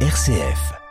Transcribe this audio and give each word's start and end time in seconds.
RCF. 0.00 0.85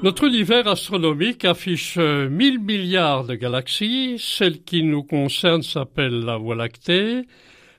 Notre 0.00 0.24
univers 0.28 0.68
astronomique 0.68 1.44
affiche 1.44 1.96
1000 1.96 2.02
euh, 2.04 2.58
milliards 2.60 3.24
de 3.24 3.34
galaxies. 3.34 4.14
Celle 4.20 4.62
qui 4.62 4.84
nous 4.84 5.02
concerne 5.02 5.62
s'appelle 5.64 6.20
la 6.20 6.36
Voie 6.36 6.54
lactée. 6.54 7.22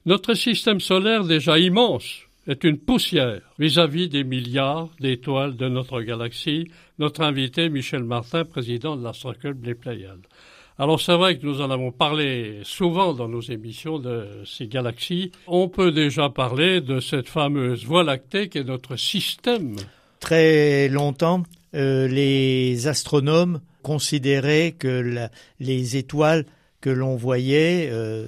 Notre 0.05 0.33
système 0.33 0.81
solaire, 0.81 1.23
déjà 1.23 1.57
immense, 1.57 2.23
est 2.45 2.65
une 2.65 2.77
poussière 2.77 3.39
vis-à-vis 3.57 4.09
des 4.09 4.25
milliards 4.25 4.89
d'étoiles 4.99 5.55
de 5.55 5.69
notre 5.69 6.01
galaxie. 6.01 6.67
Notre 6.97 7.21
invité, 7.21 7.69
Michel 7.69 8.03
Martin, 8.03 8.43
président 8.43 8.97
de 8.97 9.03
l'Astroclub 9.03 9.61
des 9.61 9.75
Pléiades. 9.75 10.27
Alors 10.77 10.99
c'est 10.99 11.15
vrai 11.15 11.37
que 11.37 11.45
nous 11.45 11.61
en 11.61 11.71
avons 11.71 11.93
parlé 11.93 12.59
souvent 12.63 13.13
dans 13.13 13.29
nos 13.29 13.41
émissions 13.41 13.97
de 13.97 14.25
ces 14.45 14.67
galaxies. 14.67 15.31
On 15.47 15.69
peut 15.69 15.91
déjà 15.93 16.29
parler 16.29 16.81
de 16.81 16.99
cette 16.99 17.29
fameuse 17.29 17.85
Voie 17.85 18.03
lactée 18.03 18.49
qui 18.49 18.57
est 18.57 18.63
notre 18.65 18.97
système. 18.97 19.77
Très 20.19 20.89
longtemps, 20.89 21.43
euh, 21.75 22.07
les 22.07 22.87
astronomes 22.87 23.61
considéraient 23.83 24.73
que 24.77 25.29
les 25.59 25.97
étoiles 25.97 26.45
que 26.81 26.89
l'on 26.89 27.15
voyait 27.15 27.89
euh, 27.91 28.27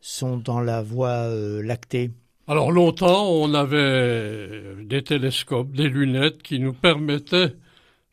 sont 0.00 0.36
dans 0.36 0.60
la 0.60 0.82
voie 0.82 1.28
euh, 1.28 1.62
lactée. 1.62 2.10
Alors 2.48 2.72
longtemps, 2.72 3.30
on 3.30 3.54
avait 3.54 4.74
des 4.82 5.02
télescopes, 5.02 5.70
des 5.72 5.88
lunettes 5.88 6.42
qui 6.42 6.58
nous 6.58 6.72
permettaient 6.72 7.54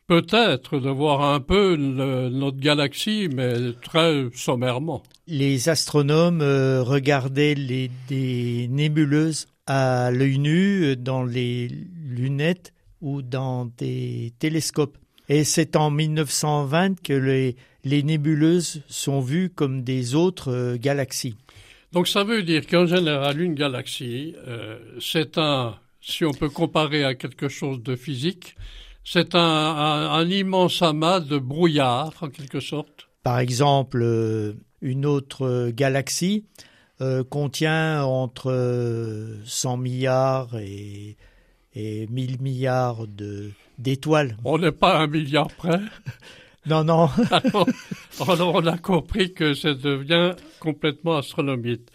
peut-être 0.06 0.78
de 0.78 0.88
voir 0.88 1.22
un 1.22 1.40
peu 1.40 1.76
notre 1.76 2.58
galaxie, 2.58 3.28
mais 3.34 3.54
très 3.82 4.26
sommairement. 4.32 5.02
Les 5.26 5.68
astronomes 5.68 6.40
regardaient 6.40 7.54
les, 7.54 7.90
des 8.08 8.68
nébuleuses 8.70 9.48
à 9.66 10.10
l'œil 10.12 10.38
nu 10.38 10.96
dans 10.96 11.24
les 11.24 11.68
lunettes 11.68 12.72
ou 13.00 13.22
dans 13.22 13.66
des 13.66 14.32
télescopes. 14.38 14.98
Et 15.28 15.44
c'est 15.44 15.76
en 15.76 15.90
1920 15.90 17.02
que 17.02 17.12
les, 17.12 17.56
les, 17.84 18.02
nébuleuses 18.02 18.82
sont 18.88 19.20
vues 19.20 19.50
comme 19.50 19.82
des 19.82 20.14
autres 20.14 20.50
euh, 20.50 20.76
galaxies. 20.78 21.36
Donc 21.92 22.08
ça 22.08 22.24
veut 22.24 22.42
dire 22.42 22.66
qu'en 22.66 22.86
général, 22.86 23.40
une 23.40 23.54
galaxie, 23.54 24.34
euh, 24.46 24.78
c'est 25.00 25.36
un, 25.36 25.76
si 26.00 26.24
on 26.24 26.32
peut 26.32 26.48
comparer 26.48 27.04
à 27.04 27.14
quelque 27.14 27.48
chose 27.48 27.82
de 27.82 27.94
physique, 27.94 28.56
c'est 29.04 29.34
un, 29.34 29.40
un, 29.40 30.28
immense 30.28 30.82
amas 30.82 31.20
de 31.20 31.38
brouillard, 31.38 32.12
en 32.20 32.28
quelque 32.28 32.60
sorte. 32.60 33.08
Par 33.22 33.38
exemple, 33.38 34.00
euh, 34.02 34.54
une 34.80 35.06
autre 35.06 35.70
galaxie 35.70 36.44
contient 37.30 38.02
entre 38.02 39.38
100 39.44 39.76
milliards 39.76 40.58
et 40.58 41.16
et 41.74 42.06
1000 42.08 42.40
milliards 42.40 43.06
d'étoiles. 43.78 44.36
On 44.44 44.58
n'est 44.58 44.72
pas 44.72 44.98
un 44.98 45.06
milliard 45.06 45.48
près. 45.48 45.80
non, 46.66 46.84
non. 46.84 47.08
alors, 48.28 48.54
on 48.54 48.66
a 48.66 48.78
compris 48.78 49.32
que 49.32 49.54
ça 49.54 49.74
devient 49.74 50.34
complètement 50.60 51.18
astronomique. 51.18 51.88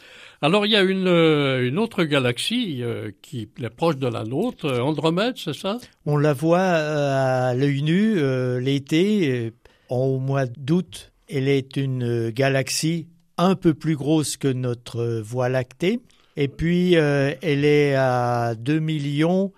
Alors 0.44 0.66
il 0.66 0.74
y 0.74 0.76
a 0.76 0.82
une, 0.82 1.08
euh, 1.08 1.66
une 1.66 1.80
autre 1.80 2.04
galaxie 2.04 2.80
euh, 2.82 3.12
qui 3.22 3.48
est 3.62 3.70
proche 3.70 3.96
de 3.96 4.08
la 4.08 4.26
nôtre, 4.26 4.70
Andromède, 4.70 5.36
c'est 5.38 5.56
ça? 5.56 5.78
On 6.06 6.18
la 6.18 6.34
voit 6.34 6.60
euh, 6.60 7.52
à 7.52 7.54
l'œil 7.54 7.82
nu 7.82 8.20
l'été, 8.60 9.54
au 9.88 10.20
mois 10.20 10.46
d'août. 10.46 11.14
Elle 11.30 11.48
est 11.48 11.78
une 11.78 12.30
galaxie 12.32 13.08
un 13.38 13.56
peu 13.56 13.74
plus 13.74 13.96
grosse 13.96 14.36
que 14.36 14.50
notre 14.50 15.22
Voie 15.22 15.48
lactée. 15.48 16.02
Et 16.36 16.50
puis, 16.50 16.94
elle 16.96 17.64
est 17.64 17.96
à 17.96 18.54
2 18.56 18.80
millions 18.80 19.54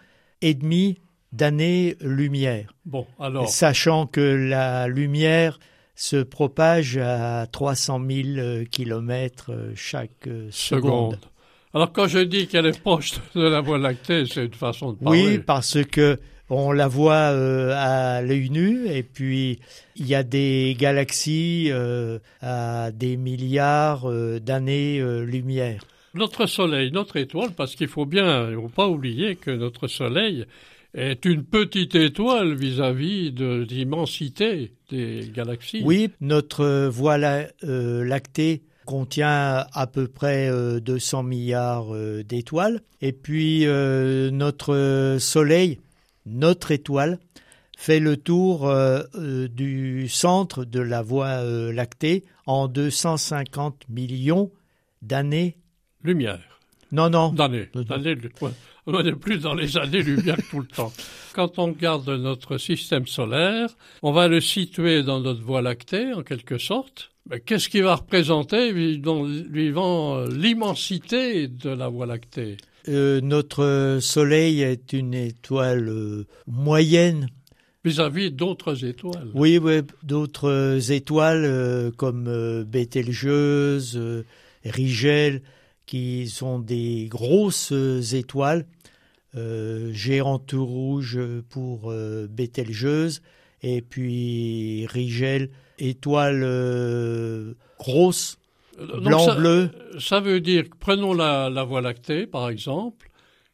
et 0.46 0.54
demi 0.54 1.00
d'années-lumière. 1.34 2.74
Bon, 2.86 3.08
alors. 3.20 3.50
Sachant 3.50 4.06
que 4.06 4.22
la 4.22 4.88
lumière 4.88 5.60
se 5.96 6.18
propage 6.18 6.98
à 6.98 7.48
300 7.52 8.02
000 8.08 8.66
kilomètres 8.70 9.52
chaque 9.76 10.30
seconde. 10.52 11.20
Alors 11.74 11.92
quand 11.92 12.08
je 12.08 12.20
dis 12.20 12.48
qu'elle 12.48 12.68
est 12.68 12.80
proche 12.80 13.14
de 13.34 13.42
la 13.42 13.60
Voie 13.60 13.80
lactée, 13.80 14.26
c'est 14.26 14.46
une 14.46 14.54
façon 14.54 14.94
de 14.94 14.98
parler. 15.04 15.28
Oui, 15.28 15.40
parce 15.40 15.84
que 15.84 16.20
on 16.50 16.72
la 16.72 16.88
voit 16.88 17.32
euh, 17.34 17.74
à 17.76 18.22
l'œil 18.22 18.52
nu 18.52 18.88
et 18.88 19.02
puis 19.02 19.60
il 19.96 20.06
y 20.06 20.14
a 20.14 20.22
des 20.22 20.76
galaxies 20.78 21.70
euh, 21.72 22.20
à 22.42 22.92
des 22.92 23.18
milliards 23.18 24.08
euh, 24.08 24.40
d'années-lumière 24.40 25.82
notre 26.16 26.46
Soleil, 26.46 26.92
notre 26.92 27.18
étoile, 27.18 27.52
parce 27.56 27.76
qu'il 27.76 27.88
faut 27.88 28.06
bien, 28.06 28.52
faut 28.56 28.70
pas 28.70 28.88
oublier 28.88 29.36
que 29.36 29.52
notre 29.52 29.88
Soleil 29.88 30.46
est 30.96 31.26
une 31.26 31.44
petite 31.44 31.96
étoile 31.96 32.56
vis-à-vis 32.56 33.31
de 33.31 33.66
l'immensité 33.70 34.72
des 34.90 35.30
galaxies. 35.34 35.81
Oui, 35.84 36.09
notre 36.22 36.88
Voie 36.88 37.18
euh, 37.18 38.06
lactée 38.06 38.64
contient 38.86 39.66
à 39.74 39.88
peu 39.88 40.08
près 40.08 40.50
200 40.80 41.20
euh, 41.20 41.24
milliards 41.28 41.94
euh, 41.94 42.24
d'étoiles. 42.24 42.82
Et 43.02 43.12
puis 43.12 43.66
notre 43.66 45.18
Soleil, 45.20 45.80
notre 46.26 46.72
étoile, 46.72 47.20
fait 47.78 48.00
le 48.00 48.16
tour 48.16 48.74
du 49.14 50.08
centre 50.08 50.64
de 50.64 50.80
la 50.80 51.02
Voie 51.02 51.44
lactée 51.74 52.24
en 52.46 52.70
250 52.70 53.90
millions 53.90 54.50
d'années 55.02 55.58
lumière. 56.06 56.60
Non, 56.92 57.10
non. 57.10 57.34
D'années. 57.34 57.70
On 58.88 59.00
est 59.04 59.16
plus 59.16 59.40
dans 59.40 59.56
les 59.56 59.78
années-lumière 59.78 60.38
tout 60.50 60.60
le 60.60 60.68
temps. 60.68 60.94
Quand 61.34 61.58
on 61.58 61.66
regarde 61.68 62.08
notre 62.08 62.58
système 62.58 63.08
solaire, 63.08 63.70
on 64.04 64.12
va 64.12 64.28
le 64.28 64.40
situer 64.40 65.02
dans 65.02 65.20
notre 65.20 65.42
Voie 65.42 65.62
lactée, 65.62 66.14
en 66.14 66.22
quelque 66.22 66.58
sorte. 66.58 67.12
Qu'est-ce 67.46 67.70
qui 67.70 67.82
va 67.82 67.96
représenter, 67.96 68.72
vivant 68.72 70.26
l'immensité 70.26 71.48
de 71.48 71.72
la 71.72 71.88
Voie 71.88 72.06
lactée? 72.06 72.58
Euh, 72.88 73.20
Notre 73.22 73.98
Soleil 74.00 74.62
est 74.62 74.94
une 74.94 75.16
étoile 75.16 75.90
euh, 75.90 76.28
moyenne 76.46 77.28
vis-à-vis 77.84 78.32
d'autres 78.32 78.86
étoiles. 78.86 79.30
Oui, 79.34 79.58
oui 79.58 79.82
d'autres 80.04 80.92
étoiles 80.92 81.46
euh, 81.46 81.92
comme 81.92 82.64
Bételgeuse, 82.64 84.00
Rigel, 84.64 85.42
qui 85.85 86.28
sont 86.28 86.59
des 86.59 87.07
grosses 87.09 87.73
étoiles, 88.13 88.66
euh, 89.35 89.91
géante 89.94 90.53
rouge 90.53 91.19
pour 91.50 91.91
euh, 91.91 92.28
Bételgeuse, 92.29 93.22
et 93.62 93.81
puis 93.81 94.85
Rigel, 94.88 95.50
étoile 95.78 96.41
euh, 96.44 97.53
grosse, 97.79 98.38
blanc-bleu. 98.78 99.72
Ça, 100.00 100.19
veut 100.19 100.40
dire, 100.40 100.66
prenons 100.79 101.13
la, 101.13 101.50
la 101.50 101.63
Voie 101.63 101.81
lactée 101.81 102.28
par 102.28 102.50
exemple, 102.50 103.09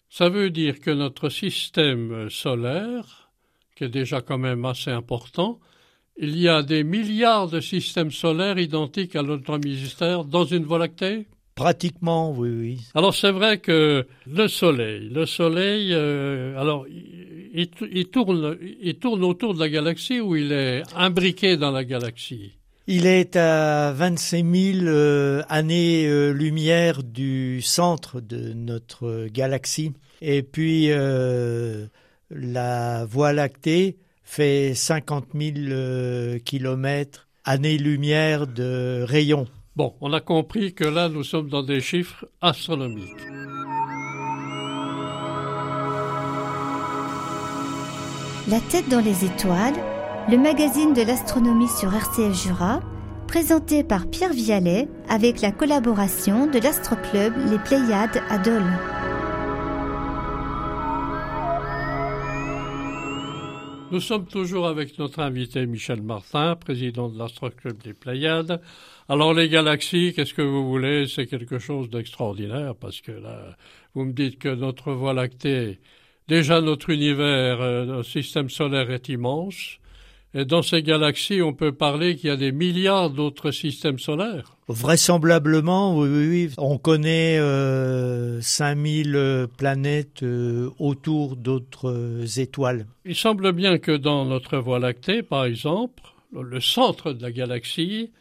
ça 0.10 0.30
veut 0.30 0.50
dire 0.50 0.80
que 0.80 0.92
notre 0.92 1.30
système 1.30 2.30
solaire, 2.30 3.32
qui 3.76 3.86
est 3.86 3.90
déjà 3.90 4.22
quand 4.22 4.38
même 4.38 4.66
assez 4.66 4.92
important, 4.92 5.60
il 6.18 6.38
y 6.38 6.48
a 6.48 6.62
des 6.62 6.84
milliards 6.84 7.48
de 7.48 7.60
systèmes 7.60 8.12
solaires 8.12 8.60
identiques 8.60 9.16
à 9.16 9.24
notre 9.24 9.58
mystère 9.58 10.26
dans 10.26 10.46
une 10.46 10.66
Voie 10.66 10.80
lactée? 10.80 11.28
Pratiquement, 11.56 12.32
oui, 12.32 12.50
oui. 12.50 12.82
Alors 12.96 13.14
c'est 13.14 13.32
vrai 13.32 13.60
que 13.60 14.08
le 14.26 14.48
Soleil, 14.48 15.10
le 15.10 15.26
Soleil, 15.26 15.92
euh, 15.94 16.60
alors 16.60 16.86
il, 16.88 17.70
tourne, 18.10 18.58
il 18.82 18.96
tourne 18.96 19.24
autour 19.24 19.54
de 19.54 19.60
la 19.60 19.70
galaxie 19.70 20.22
ou 20.22 20.36
il 20.36 20.52
est 20.52 20.84
imbriqué 20.96 21.58
dans 21.58 21.72
la 21.72 21.84
galaxie? 21.84 22.54
Il 22.88 23.06
est 23.06 23.36
à 23.36 23.92
25 23.92 24.46
000 24.46 24.86
euh, 24.86 25.44
années-lumière 25.50 27.04
du 27.04 27.62
centre 27.62 28.22
de 28.22 28.54
notre 28.54 29.28
galaxie. 29.28 29.94
Et 30.22 30.44
puis 30.44 30.90
la 32.30 33.06
Voie 33.06 33.34
lactée 33.34 33.98
fait 34.24 34.74
50 34.74 35.28
000 35.34 36.40
kilomètres 36.46 37.28
années-lumière 37.44 38.48
de 38.48 39.04
rayon. 39.04 39.48
Bon, 39.78 39.94
on 40.02 40.12
a 40.12 40.20
compris 40.20 40.74
que 40.74 40.84
là, 40.84 41.08
nous 41.08 41.24
sommes 41.24 41.50
dans 41.50 41.64
des 41.64 41.80
chiffres 41.80 42.26
astronomiques. 42.42 43.08
La 48.50 48.60
tête 48.70 48.90
dans 48.90 49.00
les 49.00 49.24
étoiles, 49.24 49.76
le 50.30 50.38
magazine 50.38 50.94
de 50.94 51.04
l'astronomie 51.04 51.70
sur 51.70 51.94
RCF 51.94 52.34
Jura, 52.34 52.82
présenté 53.28 53.84
par 53.84 54.08
Pierre 54.08 54.34
Vialet 54.34 54.90
avec 55.08 55.40
la 55.40 55.54
collaboration 55.54 56.48
de 56.48 56.60
l'Astroclub 56.60 57.34
Les 57.50 57.60
Pléiades 57.60 58.22
à 58.30 58.40
Dole. 58.40 59.01
Nous 63.92 64.00
sommes 64.00 64.26
toujours 64.26 64.68
avec 64.68 64.98
notre 65.00 65.20
invité 65.20 65.66
Michel 65.66 66.02
Martin, 66.02 66.56
président 66.56 67.10
de 67.10 67.20
l'Astroclub 67.20 67.78
des 67.84 67.94
Pléiades. 67.94 68.62
Alors 69.10 69.34
les 69.34 69.50
galaxies, 69.50 70.14
qu'est-ce 70.16 70.34
que 70.34 70.42
vous 70.42 70.66
voulez? 70.66 71.08
C'est 71.10 71.26
quelque 71.26 71.60
chose 71.60 71.90
d'extraordinaire 71.90 72.74
parce 72.74 73.02
que 73.02 73.12
là, 73.12 73.58
vous 73.94 74.06
me 74.06 74.14
dites 74.14 74.40
que 74.40 74.48
notre 74.48 74.94
Voie 74.94 75.14
lactée, 75.14 75.82
déjà 76.30 76.62
notre 76.62 76.90
univers, 76.90 77.60
euh, 77.60 77.84
notre 77.84 78.08
système 78.08 78.50
solaire 78.50 78.90
est 78.92 79.10
immense. 79.10 79.81
Et 80.34 80.46
dans 80.46 80.62
ces 80.62 80.82
galaxies, 80.82 81.42
on 81.42 81.52
peut 81.54 81.74
parler 81.74 82.16
qu'il 82.16 82.30
y 82.30 82.32
a 82.32 82.38
des 82.38 82.54
milliards 82.54 83.10
d'autres 83.10 83.52
systèmes 83.52 84.00
solaires. 84.00 84.56
Vraisemblablement, 84.70 85.98
oui, 85.98 86.08
oui, 86.10 86.28
oui. 86.30 86.54
On 86.58 86.78
connaît 86.78 87.38
euh, 87.38 88.40
5000 88.40 89.16
euh, 89.16 89.48
planètes 89.48 90.24
euh, 90.24 90.70
autour 90.80 91.36
d'autres 91.36 91.90
euh, 91.92 92.26
étoiles. 92.38 92.86
Il 93.04 93.16
semble 93.16 93.52
bien 93.52 93.78
que 93.78 93.92
dans 93.92 94.24
notre 94.26 94.58
Voie 94.58 94.80
lactée, 94.80 95.22
par 95.22 95.44
exemple, 95.44 96.02
le 96.34 96.62
centre 96.62 97.12
de 97.12 97.22
la 97.22 97.32
galaxie, 97.34 98.12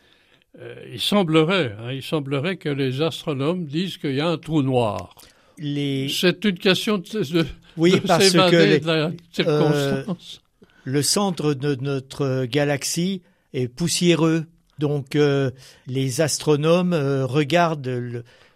euh, 0.61 0.75
il 0.93 1.01
semblerait, 1.01 1.77
hein, 1.81 1.93
il 1.93 2.03
semblerait 2.03 2.57
que 2.57 2.69
les 2.69 3.03
astronomes 3.03 3.67
disent 3.67 3.99
qu'il 3.99 4.15
y 4.17 4.21
a 4.21 4.27
un 4.29 4.39
trou 4.39 4.63
noir. 4.63 5.15
Les... 5.59 6.09
C'est 6.09 6.45
une 6.45 6.59
question 6.59 6.99
de, 6.99 7.33
de, 7.43 7.47
oui, 7.77 7.93
de 7.93 7.99
parce 7.99 8.31
que 8.33 8.57
les- 8.57 8.81
de 8.81 8.87
la 8.87 9.13
circonstance. 9.33 10.41
Le 10.85 11.03
centre 11.03 11.55
de 11.55 11.75
notre 11.75 12.45
galaxie 12.45 13.23
est 13.53 13.69
poussiéreux. 13.69 14.47
Donc 14.79 15.15
euh, 15.15 15.51
les 15.87 16.21
astronomes 16.21 16.93
euh, 16.93 17.27
regardent 17.27 17.87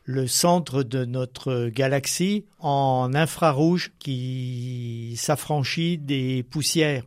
le, 0.07 0.27
centre 0.27 0.83
de 0.83 1.05
notre 1.05 1.69
galaxie 1.69 2.45
en 2.59 3.11
infrarouge 3.15 3.93
qui 3.99 5.15
s'affranchit 5.17 5.99
des 5.99 6.43
poussières. 6.43 7.05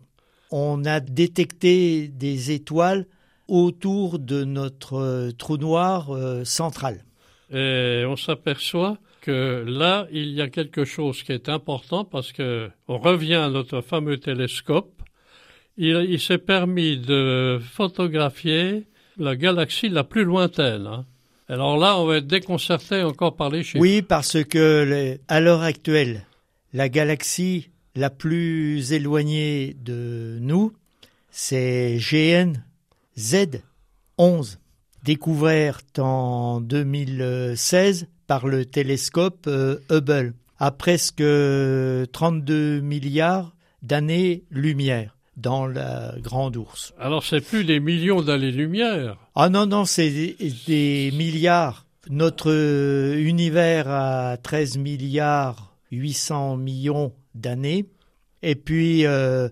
On 0.51 0.85
a 0.85 0.99
détecté 0.99 2.07
des 2.07 2.51
étoiles 2.51 3.05
autour 3.47 4.19
de 4.19 4.43
notre 4.43 4.97
euh, 4.97 5.31
trou 5.31 5.57
noir 5.57 6.09
central. 6.43 7.03
Et 7.51 8.03
on 8.05 8.17
s'aperçoit 8.17 8.97
que 9.21 9.65
là, 9.67 10.07
il 10.11 10.29
y 10.31 10.41
a 10.41 10.49
quelque 10.49 10.85
chose 10.85 11.23
qui 11.23 11.31
est 11.31 11.49
important 11.49 12.05
parce 12.05 12.31
que 12.31 12.69
on 12.87 12.97
revient 12.97 13.35
à 13.35 13.49
notre 13.49 13.81
fameux 13.81 14.17
télescope. 14.17 14.96
Il, 15.77 15.95
il 16.09 16.19
s'est 16.19 16.37
permis 16.37 16.97
de 16.97 17.59
photographier 17.73 18.85
la 19.17 19.35
galaxie 19.35 19.89
la 19.89 20.03
plus 20.03 20.23
lointaine. 20.23 20.85
hein. 20.87 21.05
Alors 21.49 21.77
là, 21.77 21.97
on 21.99 22.05
va 22.05 22.17
être 22.17 22.27
déconcerté 22.27 23.03
encore 23.03 23.35
par 23.35 23.49
les 23.49 23.63
chiffres. 23.63 23.79
Oui, 23.79 24.01
parce 24.01 24.43
que 24.43 24.83
les- 24.83 25.19
à 25.27 25.39
l'heure 25.39 25.61
actuelle, 25.61 26.25
la 26.73 26.89
galaxie 26.89 27.69
la 27.95 28.09
plus 28.09 28.91
éloignée 28.91 29.75
de 29.83 30.37
nous, 30.41 30.73
c'est 31.31 31.97
GN 31.99 32.53
Z11, 33.17 34.57
découverte 35.03 35.99
en 35.99 36.59
2016 36.61 38.07
par 38.27 38.45
le 38.47 38.65
télescope 38.65 39.45
euh, 39.47 39.77
Hubble, 39.89 40.33
à 40.59 40.71
presque 40.71 41.23
32 42.11 42.81
milliards 42.81 43.55
d'années-lumière 43.83 45.16
dans 45.37 45.65
la 45.67 46.13
Grande 46.19 46.57
Ourse. 46.57 46.93
Alors 46.99 47.23
c'est 47.23 47.41
plus 47.41 47.63
des 47.63 47.79
millions 47.79 48.21
d'années-lumière. 48.21 49.17
Ah 49.35 49.49
non, 49.49 49.65
non, 49.65 49.85
c'est 49.85 50.09
des, 50.09 50.35
des 50.67 51.11
milliards. 51.15 51.85
Notre 52.09 52.51
univers 53.17 53.87
a 53.87 54.37
13 54.37 54.77
milliards 54.77 55.73
800 55.91 56.57
millions 56.57 57.13
d'années. 57.35 57.85
Et 58.43 58.55
puis, 58.55 59.05
euh, 59.05 59.49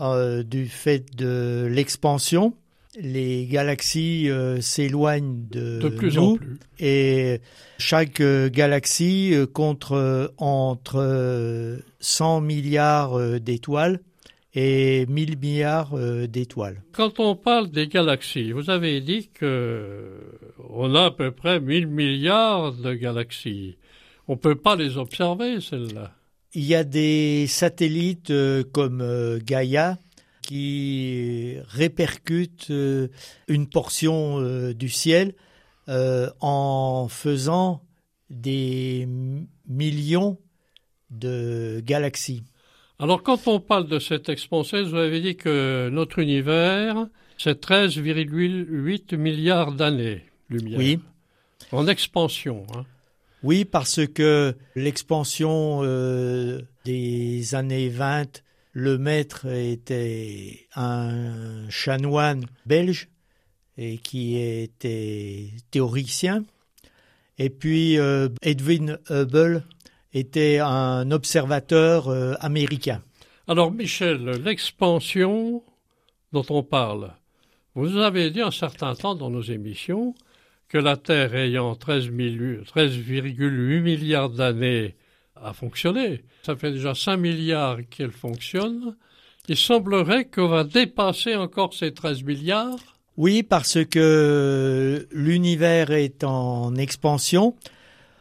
euh, 0.00 0.42
du 0.42 0.68
fait 0.68 1.16
de 1.16 1.66
l'expansion, 1.70 2.54
les 2.98 3.46
galaxies 3.46 4.28
euh, 4.30 4.60
s'éloignent 4.60 5.46
de, 5.50 5.80
De 5.80 5.88
plus 5.88 6.14
nous. 6.16 6.22
en 6.22 6.36
plus. 6.36 6.58
Et 6.78 7.40
chaque 7.78 8.22
galaxie 8.22 9.34
compte 9.52 9.92
entre 10.38 10.96
euh, 10.98 11.78
100 12.00 12.40
milliards 12.40 13.18
d'étoiles 13.40 14.00
et 14.56 15.06
1000 15.06 15.38
milliards 15.38 15.94
euh, 15.94 16.26
d'étoiles. 16.26 16.82
Quand 16.92 17.20
on 17.20 17.36
parle 17.36 17.70
des 17.70 17.86
galaxies, 17.86 18.50
vous 18.50 18.70
avez 18.70 19.00
dit 19.00 19.28
que 19.28 20.18
on 20.68 20.94
a 20.96 21.04
à 21.04 21.10
peu 21.12 21.30
près 21.30 21.60
1000 21.60 21.86
milliards 21.86 22.72
de 22.72 22.94
galaxies. 22.94 23.76
On 24.26 24.36
peut 24.36 24.56
pas 24.56 24.74
les 24.74 24.96
observer, 24.96 25.60
celles-là. 25.60 26.12
Il 26.54 26.64
y 26.64 26.74
a 26.74 26.82
des 26.82 27.46
satellites 27.46 28.30
euh, 28.30 28.64
comme 28.72 29.00
euh, 29.00 29.38
Gaïa 29.40 29.98
qui 30.46 31.56
répercutent 31.68 32.70
euh, 32.70 33.08
une 33.48 33.68
portion 33.68 34.40
euh, 34.40 34.72
du 34.72 34.88
ciel 34.88 35.34
euh, 35.88 36.30
en 36.40 37.08
faisant 37.08 37.82
des 38.30 39.08
millions 39.66 40.38
de 41.10 41.82
galaxies. 41.84 42.44
Alors, 42.98 43.22
quand 43.22 43.46
on 43.46 43.60
parle 43.60 43.88
de 43.88 43.98
cette 43.98 44.28
expansion, 44.28 44.82
vous 44.84 44.94
avez 44.96 45.20
dit 45.20 45.36
que 45.36 45.90
notre 45.92 46.18
univers, 46.18 47.06
c'est 47.36 47.60
13,8 47.60 49.16
milliards 49.16 49.72
d'années-lumière. 49.72 50.78
Oui. 50.78 50.98
En 51.72 51.86
expansion. 51.88 52.66
Hein. 52.74 52.84
Oui, 53.42 53.64
parce 53.64 54.06
que 54.06 54.54
l'expansion 54.74 55.80
euh, 55.82 56.62
des 56.84 57.54
années 57.54 57.90
20, 57.90 58.42
le 58.72 58.98
maître 58.98 59.46
était 59.46 60.66
un 60.74 61.68
chanoine 61.68 62.46
belge 62.64 63.08
et 63.76 63.98
qui 63.98 64.38
était 64.38 65.50
théoricien. 65.70 66.44
Et 67.38 67.50
puis 67.50 67.98
euh, 67.98 68.28
Edwin 68.42 68.98
Hubble 69.10 69.62
était 70.16 70.58
un 70.58 71.10
observateur 71.10 72.08
euh, 72.08 72.34
américain. 72.40 73.02
Alors, 73.48 73.70
Michel, 73.70 74.24
l'expansion 74.42 75.62
dont 76.32 76.46
on 76.50 76.62
parle, 76.62 77.12
vous 77.74 77.98
avez 77.98 78.30
dit 78.30 78.40
un 78.40 78.50
certain 78.50 78.94
temps 78.94 79.14
dans 79.14 79.30
nos 79.30 79.42
émissions 79.42 80.14
que 80.68 80.78
la 80.78 80.96
Terre 80.96 81.34
ayant 81.34 81.74
13 81.74 82.04
000 82.04 82.16
13,8 82.64 83.80
milliards 83.80 84.30
d'années 84.30 84.96
a 85.36 85.52
fonctionné. 85.52 86.24
Ça 86.42 86.56
fait 86.56 86.72
déjà 86.72 86.94
5 86.94 87.18
milliards 87.18 87.78
qu'elle 87.90 88.10
fonctionne. 88.10 88.96
Il 89.48 89.56
semblerait 89.56 90.24
qu'on 90.24 90.48
va 90.48 90.64
dépasser 90.64 91.36
encore 91.36 91.74
ces 91.74 91.92
13 91.92 92.24
milliards. 92.24 92.78
Oui, 93.16 93.42
parce 93.42 93.84
que 93.84 95.06
l'univers 95.12 95.90
est 95.90 96.24
en 96.24 96.74
expansion. 96.74 97.54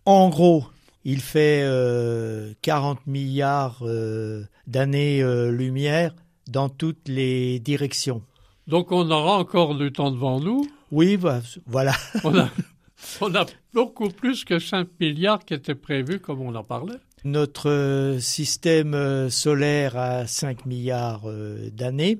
En 0.05 0.29
gros, 0.29 0.65
il 1.05 1.21
fait 1.21 1.61
euh, 1.63 2.53
40 2.61 3.05
milliards 3.07 3.79
euh, 3.83 4.43
d'années-lumière 4.67 6.13
dans 6.49 6.69
toutes 6.69 7.07
les 7.07 7.59
directions. 7.59 8.21
Donc 8.67 8.91
on 8.91 9.09
aura 9.11 9.37
encore 9.37 9.75
du 9.75 9.91
temps 9.91 10.11
devant 10.11 10.39
nous. 10.39 10.67
Oui, 10.91 11.15
vo- 11.15 11.29
voilà. 11.65 11.93
On 12.23 12.35
a, 12.37 12.49
on 13.21 13.33
a 13.35 13.45
beaucoup 13.73 14.09
plus 14.09 14.43
que 14.45 14.59
5 14.59 14.87
milliards 14.99 15.43
qui 15.45 15.53
étaient 15.53 15.75
prévus 15.75 16.19
comme 16.19 16.41
on 16.41 16.53
en 16.55 16.63
parlait. 16.63 16.95
Notre 17.23 17.69
euh, 17.69 18.19
système 18.19 18.93
euh, 18.93 19.29
solaire 19.29 19.97
a 19.97 20.27
5 20.27 20.65
milliards 20.65 21.23
euh, 21.25 21.69
d'années. 21.71 22.19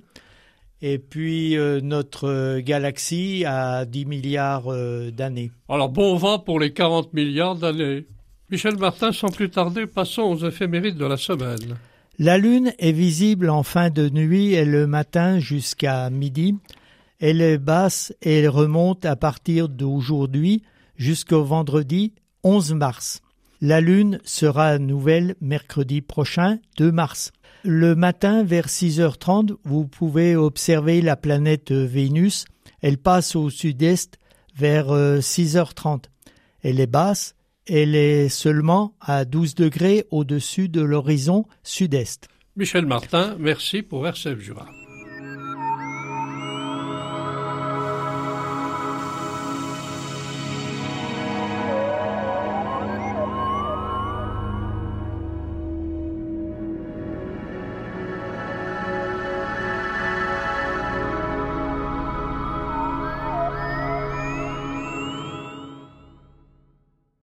Et 0.82 1.00
puis 1.00 1.58
euh, 1.58 1.80
notre 1.82 2.28
euh, 2.28 2.60
galaxie 2.62 3.44
a 3.46 3.86
10 3.86 4.06
milliards 4.06 4.72
euh, 4.72 5.10
d'années. 5.12 5.52
Alors 5.70 5.90
bon 5.90 6.16
vent 6.16 6.38
pour 6.40 6.60
les 6.60 6.74
40 6.74 7.14
milliards 7.14 7.56
d'années. 7.56 8.06
Michel 8.52 8.78
Martin, 8.78 9.12
sans 9.12 9.30
plus 9.30 9.50
tarder, 9.50 9.88
passons 9.88 10.22
aux 10.22 10.48
éphémérides 10.48 10.98
de 10.98 11.06
la 11.06 11.18
semaine. 11.18 11.78
La 12.20 12.38
Lune 12.38 12.74
est 12.78 12.92
visible 12.92 13.50
en 13.50 13.64
fin 13.64 13.90
de 13.90 14.08
nuit 14.08 14.54
et 14.54 14.66
le 14.66 14.86
matin 14.86 15.40
jusqu'à 15.40 16.10
midi. 16.12 16.56
Elle 17.20 17.42
est 17.42 17.58
basse 17.58 18.14
et 18.22 18.40
elle 18.40 18.50
remonte 18.50 19.04
à 19.04 19.16
partir 19.16 19.68
d'aujourd'hui 19.68 20.62
jusqu'au 20.96 21.44
vendredi 21.44 22.14
11 22.44 22.74
mars. 22.74 23.22
La 23.62 23.82
Lune 23.82 24.20
sera 24.24 24.78
nouvelle 24.78 25.36
mercredi 25.42 26.02
prochain, 26.02 26.60
2 26.78 26.92
mars. 26.92 27.32
Le 27.64 27.96
matin, 27.96 28.44
vers 28.44 28.68
6h30, 28.68 29.56
vous 29.64 29.88
pouvez 29.88 30.36
observer 30.36 31.02
la 31.02 31.16
planète 31.16 31.72
Vénus. 31.72 32.46
Elle 32.82 33.00
passe 33.00 33.36
au 33.36 33.50
sud-est 33.50 34.20
vers 34.56 34.92
euh, 34.92 35.18
6h30. 35.18 36.04
Elle 36.62 36.80
est 36.80 36.88
basse, 36.88 37.35
elle 37.68 37.96
est 37.96 38.30
seulement 38.30 38.96
à 39.02 39.26
12 39.26 39.56
degrés 39.56 40.06
au-dessus 40.12 40.70
de 40.70 40.82
l'horizon 40.82 41.46
sud-est. 41.64 42.28
Michel 42.56 42.86
Martin, 42.86 43.36
merci 43.40 43.82
pour 43.82 44.08
RCF 44.08 44.40
Jura. 44.40 44.68